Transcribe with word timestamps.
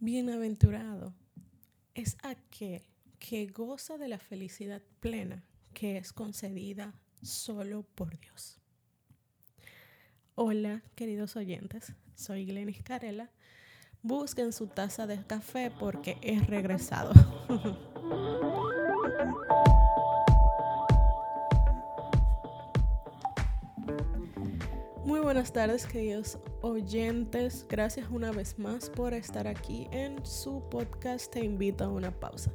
Bienaventurado 0.00 1.12
es 1.96 2.16
aquel 2.22 2.84
que 3.18 3.48
goza 3.48 3.98
de 3.98 4.06
la 4.06 4.20
felicidad 4.20 4.80
plena 5.00 5.42
que 5.74 5.96
es 5.96 6.12
concedida 6.12 6.94
solo 7.20 7.82
por 7.96 8.16
Dios. 8.20 8.60
Hola, 10.36 10.84
queridos 10.94 11.34
oyentes, 11.34 11.94
soy 12.14 12.46
Glenis 12.46 12.80
Carela. 12.84 13.32
Busquen 14.00 14.52
su 14.52 14.68
taza 14.68 15.08
de 15.08 15.20
café 15.26 15.72
porque 15.72 16.16
he 16.22 16.38
regresado. 16.44 17.12
Muy 25.04 25.18
buenas 25.18 25.52
tardes, 25.52 25.86
queridos 25.86 26.38
oyentes. 26.62 27.66
Gracias 27.68 28.08
una 28.10 28.32
vez 28.32 28.58
más 28.58 28.90
por 28.90 29.14
estar 29.14 29.46
aquí 29.46 29.88
en 29.90 30.24
su 30.24 30.62
podcast 30.68 31.32
Te 31.32 31.44
invito 31.44 31.84
a 31.84 31.88
una 31.88 32.10
pausa. 32.10 32.52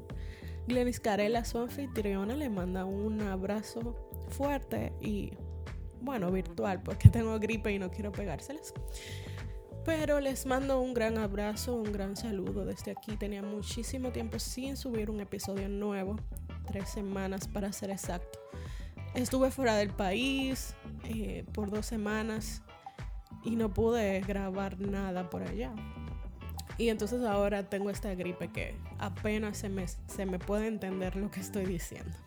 Glenis 0.68 1.00
Carela, 1.00 1.44
su 1.44 1.58
anfitriona, 1.58 2.36
le 2.36 2.50
manda 2.50 2.86
un 2.86 3.22
abrazo 3.22 3.96
fuerte 4.30 4.94
y, 5.02 5.34
bueno, 6.02 6.32
virtual, 6.32 6.82
porque 6.82 7.10
tengo 7.10 7.38
gripe 7.40 7.72
y 7.72 7.80
no 7.80 7.92
quiero 7.92 8.12
pegárselas. 8.12 8.74
Pero 9.86 10.22
les 10.22 10.46
mando 10.46 10.80
un 10.80 10.94
gran 10.94 11.18
abrazo, 11.18 11.76
un 11.76 11.92
gran 11.92 12.16
saludo 12.16 12.66
desde 12.66 12.92
aquí. 12.92 13.18
Tenía 13.18 13.42
muchísimo 13.42 14.12
tiempo 14.12 14.40
sin 14.40 14.78
subir 14.78 15.10
un 15.10 15.20
episodio 15.20 15.68
nuevo, 15.68 16.16
tres 16.66 16.90
semanas 16.90 17.50
para 17.50 17.74
ser 17.74 17.90
exacto. 17.90 18.40
Estuve 19.14 19.52
fuera 19.52 19.76
del 19.76 19.90
país 19.90 20.74
eh, 21.04 21.46
por 21.54 21.70
dos 21.70 21.86
semanas 21.86 22.64
y 23.44 23.56
no 23.56 23.74
pude 23.74 24.22
grabar 24.22 24.80
nada 24.80 25.30
por 25.30 25.44
allá. 25.44 25.74
Y 26.78 26.90
entonces 26.90 27.24
ahora 27.24 27.70
tengo 27.70 27.90
esta 27.90 28.16
gripe 28.16 28.50
que 28.50 28.76
apenas 28.98 29.58
se 29.58 29.70
me, 29.70 29.86
se 29.88 30.26
me 30.26 30.40
puede 30.40 30.68
entender 30.68 31.16
lo 31.16 31.30
que 31.30 31.40
estoy 31.40 31.66
diciendo. 31.66 32.18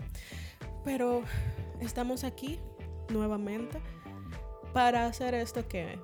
Pero 0.85 1.23
estamos 1.81 2.23
aquí 2.23 2.61
nuevamente 3.09 3.81
para 4.73 5.07
hacer 5.07 5.35
esto 5.35 5.67
que 5.67 5.99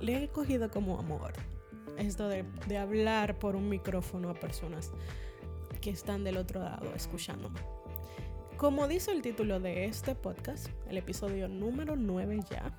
le 0.00 0.24
he 0.24 0.28
cogido 0.28 0.70
como 0.70 0.98
amor. 0.98 1.32
Esto 1.96 2.28
de, 2.28 2.44
de 2.66 2.78
hablar 2.78 3.38
por 3.38 3.56
un 3.56 3.68
micrófono 3.68 4.30
a 4.30 4.34
personas 4.34 4.90
que 5.80 5.90
están 5.90 6.24
del 6.24 6.36
otro 6.36 6.62
lado 6.62 6.92
escuchándome. 6.94 7.60
Como 8.56 8.88
dice 8.88 9.10
el 9.12 9.22
título 9.22 9.58
de 9.58 9.86
este 9.86 10.14
podcast, 10.14 10.68
el 10.88 10.98
episodio 10.98 11.48
número 11.48 11.96
9 11.96 12.40
ya, 12.50 12.70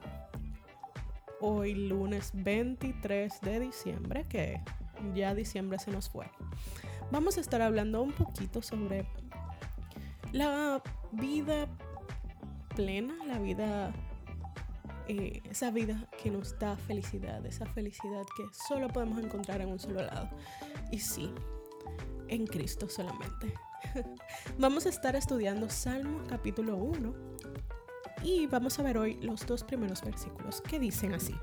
hoy 1.41 1.73
lunes 1.73 2.31
23 2.33 3.41
de 3.41 3.59
diciembre, 3.59 4.25
que 4.29 4.61
ya 5.13 5.33
diciembre 5.35 5.79
se 5.79 5.91
nos 5.91 6.09
fue, 6.09 6.27
vamos 7.11 7.37
a 7.37 7.41
estar 7.41 7.61
hablando 7.61 8.01
un 8.01 8.11
poquito 8.11 8.61
sobre 8.61 9.05
la 10.31 10.81
vida 11.11 11.67
plena, 12.75 13.13
la 13.25 13.39
vida, 13.39 13.91
eh, 15.07 15.41
esa 15.49 15.71
vida 15.71 16.07
que 16.21 16.29
nos 16.31 16.57
da 16.57 16.77
felicidad, 16.77 17.45
esa 17.45 17.65
felicidad 17.65 18.23
que 18.37 18.45
solo 18.67 18.87
podemos 18.87 19.21
encontrar 19.21 19.61
en 19.61 19.69
un 19.69 19.79
solo 19.79 20.01
lado. 20.01 20.29
Y 20.91 20.99
sí, 20.99 21.33
en 22.27 22.45
Cristo 22.45 22.87
solamente. 22.87 23.53
vamos 24.57 24.85
a 24.85 24.89
estar 24.89 25.15
estudiando 25.15 25.69
Salmo 25.69 26.21
capítulo 26.29 26.77
1 26.77 27.13
y 28.23 28.47
vamos 28.47 28.79
a 28.79 28.83
ver 28.83 28.97
hoy 28.97 29.15
los 29.21 29.45
dos 29.45 29.63
primeros 29.63 30.01
versículos 30.01 30.61
que 30.61 30.79
dicen 30.79 31.13
así. 31.13 31.35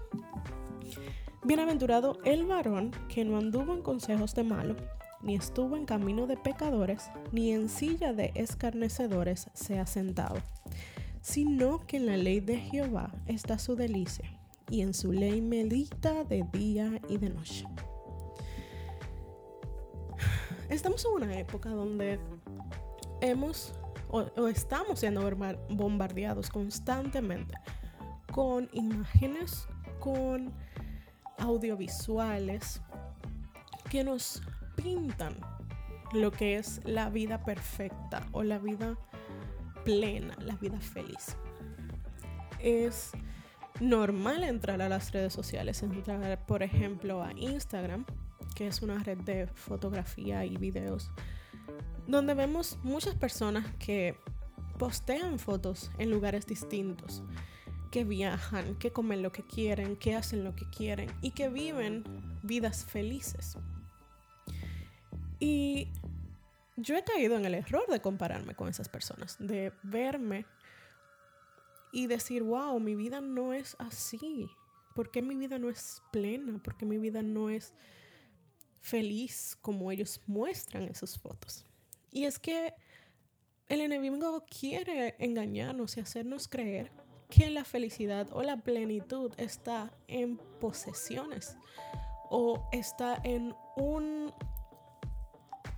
Bienaventurado 1.44 2.18
el 2.24 2.46
varón 2.46 2.92
que 3.08 3.24
no 3.24 3.38
anduvo 3.38 3.74
en 3.74 3.82
consejos 3.82 4.34
de 4.34 4.44
malo, 4.44 4.76
ni 5.22 5.34
estuvo 5.34 5.76
en 5.76 5.86
camino 5.86 6.26
de 6.26 6.36
pecadores, 6.36 7.10
ni 7.32 7.52
en 7.52 7.68
silla 7.68 8.12
de 8.12 8.32
escarnecedores 8.34 9.48
se 9.54 9.78
ha 9.78 9.86
sentado, 9.86 10.36
sino 11.20 11.86
que 11.86 11.96
en 11.96 12.06
la 12.06 12.16
ley 12.16 12.40
de 12.40 12.58
Jehová 12.58 13.12
está 13.26 13.58
su 13.58 13.76
delicia, 13.76 14.30
y 14.70 14.82
en 14.82 14.94
su 14.94 15.12
ley 15.12 15.40
medita 15.40 16.24
de 16.24 16.44
día 16.52 17.00
y 17.08 17.18
de 17.18 17.30
noche. 17.30 17.64
Estamos 20.68 21.04
en 21.06 21.22
una 21.22 21.38
época 21.38 21.70
donde 21.70 22.20
hemos 23.20 23.72
o, 24.08 24.48
estamos 24.48 25.00
siendo 25.00 25.30
bombardeados 25.70 26.50
constantemente 26.50 27.54
con 28.32 28.68
imágenes, 28.72 29.68
con 30.00 30.52
audiovisuales 31.38 32.80
que 33.90 34.04
nos 34.04 34.42
pintan 34.76 35.36
lo 36.12 36.30
que 36.30 36.56
es 36.56 36.80
la 36.84 37.10
vida 37.10 37.44
perfecta 37.44 38.26
o 38.32 38.42
la 38.42 38.58
vida 38.58 38.96
plena, 39.84 40.34
la 40.40 40.56
vida 40.56 40.80
feliz. 40.80 41.36
Es 42.58 43.12
normal 43.80 44.42
entrar 44.44 44.82
a 44.82 44.88
las 44.88 45.12
redes 45.12 45.32
sociales, 45.32 45.82
entrar 45.82 46.44
por 46.46 46.62
ejemplo 46.62 47.22
a 47.22 47.32
Instagram, 47.32 48.04
que 48.54 48.66
es 48.66 48.82
una 48.82 48.98
red 48.98 49.18
de 49.18 49.46
fotografía 49.46 50.44
y 50.44 50.56
videos 50.56 51.10
donde 52.08 52.32
vemos 52.32 52.78
muchas 52.82 53.14
personas 53.14 53.66
que 53.78 54.16
postean 54.78 55.38
fotos 55.38 55.90
en 55.98 56.10
lugares 56.10 56.46
distintos, 56.46 57.22
que 57.92 58.04
viajan, 58.04 58.76
que 58.76 58.92
comen 58.92 59.22
lo 59.22 59.30
que 59.30 59.42
quieren, 59.42 59.94
que 59.96 60.16
hacen 60.16 60.42
lo 60.42 60.56
que 60.56 60.68
quieren 60.70 61.10
y 61.20 61.32
que 61.32 61.50
viven 61.50 62.04
vidas 62.42 62.84
felices. 62.86 63.58
Y 65.38 65.88
yo 66.76 66.96
he 66.96 67.04
caído 67.04 67.36
en 67.36 67.44
el 67.44 67.54
error 67.54 67.86
de 67.88 68.00
compararme 68.00 68.54
con 68.54 68.68
esas 68.68 68.88
personas, 68.88 69.36
de 69.38 69.72
verme 69.82 70.46
y 71.92 72.06
decir, 72.06 72.42
wow, 72.42 72.80
mi 72.80 72.94
vida 72.94 73.20
no 73.20 73.52
es 73.52 73.76
así. 73.78 74.48
¿Por 74.94 75.10
qué 75.10 75.20
mi 75.20 75.36
vida 75.36 75.58
no 75.58 75.68
es 75.68 76.02
plena? 76.10 76.58
¿Por 76.62 76.76
qué 76.78 76.86
mi 76.86 76.96
vida 76.96 77.22
no 77.22 77.50
es 77.50 77.74
feliz 78.80 79.58
como 79.60 79.92
ellos 79.92 80.22
muestran 80.26 80.84
en 80.84 80.94
sus 80.94 81.18
fotos? 81.18 81.66
Y 82.10 82.24
es 82.24 82.38
que 82.38 82.74
el 83.68 83.80
enemigo 83.80 84.44
quiere 84.46 85.14
engañarnos 85.18 85.96
y 85.96 86.00
hacernos 86.00 86.48
creer 86.48 86.90
que 87.28 87.50
la 87.50 87.64
felicidad 87.64 88.28
o 88.32 88.42
la 88.42 88.56
plenitud 88.56 89.32
está 89.36 89.92
en 90.06 90.38
posesiones 90.60 91.56
o 92.30 92.66
está 92.72 93.20
en 93.24 93.54
un 93.76 94.32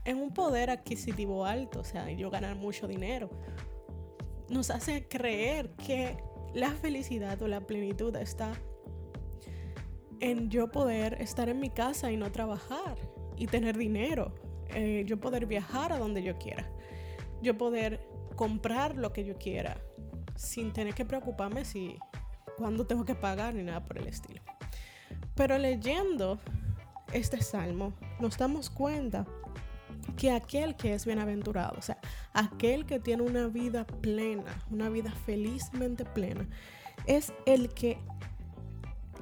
en 0.04 0.16
un 0.18 0.32
poder 0.32 0.70
adquisitivo 0.70 1.44
alto, 1.44 1.80
o 1.80 1.84
sea, 1.84 2.10
yo 2.10 2.30
ganar 2.30 2.56
mucho 2.56 2.88
dinero. 2.88 3.28
Nos 4.48 4.70
hace 4.70 5.06
creer 5.06 5.72
que 5.72 6.16
la 6.54 6.70
felicidad 6.70 7.40
o 7.42 7.48
la 7.48 7.60
plenitud 7.60 8.14
está 8.16 8.52
en 10.20 10.50
yo 10.50 10.70
poder 10.70 11.20
estar 11.20 11.48
en 11.48 11.60
mi 11.60 11.70
casa 11.70 12.10
y 12.10 12.16
no 12.16 12.32
trabajar 12.32 12.96
y 13.36 13.46
tener 13.46 13.76
dinero 13.76 14.34
eh, 14.74 15.04
yo 15.06 15.20
poder 15.20 15.46
viajar 15.46 15.92
a 15.92 15.98
donde 15.98 16.22
yo 16.22 16.38
quiera, 16.38 16.70
yo 17.42 17.56
poder 17.56 18.00
comprar 18.36 18.96
lo 18.96 19.12
que 19.12 19.24
yo 19.24 19.36
quiera 19.38 19.76
sin 20.36 20.72
tener 20.72 20.94
que 20.94 21.04
preocuparme 21.04 21.64
si 21.64 21.98
cuándo 22.56 22.86
tengo 22.86 23.04
que 23.04 23.14
pagar 23.14 23.54
ni 23.54 23.62
nada 23.62 23.84
por 23.84 23.98
el 23.98 24.06
estilo. 24.06 24.42
Pero 25.34 25.58
leyendo 25.58 26.38
este 27.12 27.42
salmo 27.42 27.92
nos 28.20 28.38
damos 28.38 28.70
cuenta 28.70 29.26
que 30.16 30.30
aquel 30.30 30.76
que 30.76 30.94
es 30.94 31.06
bienaventurado, 31.06 31.78
o 31.78 31.82
sea, 31.82 31.98
aquel 32.32 32.86
que 32.86 33.00
tiene 33.00 33.22
una 33.22 33.48
vida 33.48 33.86
plena, 33.86 34.64
una 34.70 34.88
vida 34.88 35.10
felizmente 35.26 36.04
plena, 36.04 36.46
es 37.06 37.32
el 37.46 37.72
que 37.72 37.98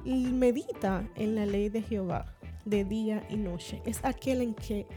medita 0.05 1.09
en 1.15 1.35
la 1.35 1.45
ley 1.45 1.69
de 1.69 1.81
Jehová 1.81 2.33
de 2.65 2.83
día 2.83 3.25
y 3.29 3.37
noche. 3.37 3.81
Es 3.85 4.03
aquel 4.03 4.41
en 4.41 4.53
que 4.53 4.87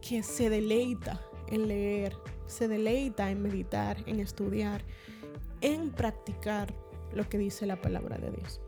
que 0.00 0.22
se 0.22 0.50
deleita 0.50 1.20
en 1.48 1.68
leer, 1.68 2.16
se 2.46 2.68
deleita 2.68 3.30
en 3.30 3.42
meditar, 3.42 3.96
en 4.06 4.20
estudiar, 4.20 4.82
en 5.60 5.90
practicar 5.90 6.74
lo 7.12 7.28
que 7.28 7.38
dice 7.38 7.66
la 7.66 7.80
palabra 7.80 8.18
de 8.18 8.30
Dios. 8.30 8.60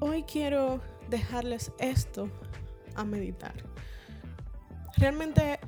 Hoy 0.00 0.24
quiero 0.24 0.80
dejarles 1.08 1.72
esto 1.78 2.28
a 2.94 3.04
meditar. 3.04 3.54
Realmente, 4.96 5.60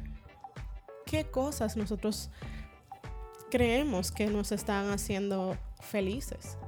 ¿qué 1.07 1.25
cosas 1.25 1.77
nosotros 1.77 2.31
creemos 3.51 4.11
que 4.11 4.27
nos 4.27 4.53
están 4.53 4.91
haciendo 4.91 5.57
felices? 5.81 6.59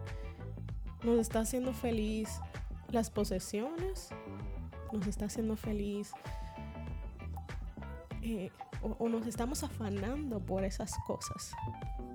¿Nos 1.03 1.19
está 1.19 1.41
haciendo 1.41 1.73
feliz 1.73 2.41
las 2.91 3.11
posesiones? 3.11 4.11
¿Nos 4.93 5.07
está 5.07 5.27
haciendo 5.27 5.57
feliz 5.57 6.13
eh, 8.27 8.51
o, 8.83 9.09
nos 9.09 9.25
estamos 9.29 9.63
afanando 9.63 10.41
por 10.41 10.65
esas 10.65 10.93
cosas 11.07 11.53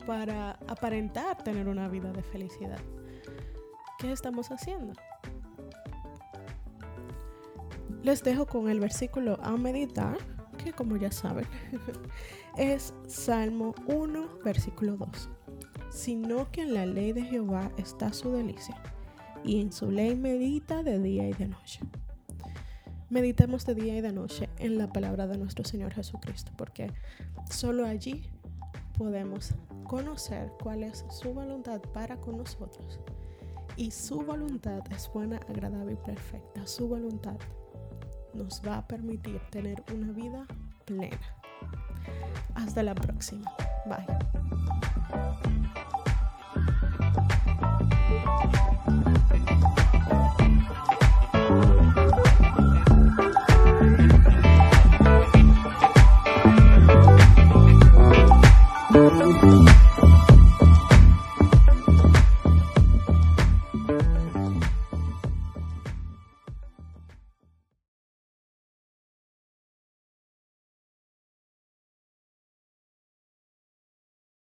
para 0.05 0.59
aparentar 0.67 1.41
tener 1.41 1.69
una 1.69 1.87
vida 1.87 2.11
de 2.11 2.21
felicidad. 2.21 2.79
¿Qué 3.97 4.11
estamos 4.11 4.51
haciendo? 4.51 4.91
Les 8.03 8.23
dejo 8.23 8.45
con 8.45 8.69
el 8.69 8.81
versículo 8.81 9.39
a 9.41 9.55
meditar, 9.55 10.17
que 10.61 10.73
como 10.73 10.97
ya 10.97 11.11
saben, 11.11 11.45
es 12.57 12.93
Salmo 13.07 13.73
1, 13.87 14.39
versículo 14.43 14.97
2. 14.97 15.29
Sino 15.91 16.51
que 16.51 16.63
en 16.63 16.73
la 16.73 16.85
ley 16.85 17.13
de 17.13 17.23
Jehová 17.23 17.71
está 17.77 18.11
su 18.11 18.33
delicia, 18.33 18.75
y 19.45 19.61
en 19.61 19.71
su 19.71 19.89
ley 19.89 20.15
medita 20.15 20.83
de 20.83 20.99
día 20.99 21.29
y 21.29 21.33
de 21.33 21.47
noche. 21.47 21.79
Meditemos 23.09 23.65
de 23.65 23.75
día 23.75 23.97
y 23.97 24.01
de 24.01 24.11
noche 24.11 24.49
en 24.61 24.77
la 24.77 24.87
palabra 24.87 25.27
de 25.27 25.37
nuestro 25.37 25.65
Señor 25.65 25.93
Jesucristo, 25.93 26.51
porque 26.57 26.91
solo 27.49 27.85
allí 27.85 28.29
podemos 28.97 29.53
conocer 29.87 30.51
cuál 30.61 30.83
es 30.83 31.05
su 31.09 31.33
voluntad 31.33 31.81
para 31.93 32.17
con 32.17 32.37
nosotros. 32.37 32.99
Y 33.77 33.91
su 33.91 34.21
voluntad 34.21 34.81
es 34.91 35.09
buena, 35.13 35.37
agradable 35.49 35.93
y 35.93 35.95
perfecta. 35.95 36.67
Su 36.67 36.87
voluntad 36.87 37.37
nos 38.33 38.61
va 38.65 38.77
a 38.77 38.87
permitir 38.87 39.41
tener 39.49 39.83
una 39.93 40.11
vida 40.11 40.45
plena. 40.85 41.19
Hasta 42.55 42.83
la 42.83 42.95
próxima. 42.95 43.51
Bye. 43.85 44.81